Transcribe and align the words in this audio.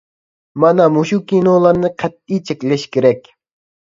مانا 0.63 0.87
مۇشۇ 0.95 1.19
كىنولارنى 1.33 1.93
قەتئىي 2.05 2.43
چەكلەش 2.51 2.87
كېرەك. 2.99 3.35